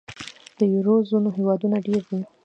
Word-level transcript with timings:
د 0.57 0.59
یورو 0.73 0.95
زون 1.09 1.23
هېوادونه 1.37 1.77
ډېر 1.87 2.03
دي. 2.09 2.21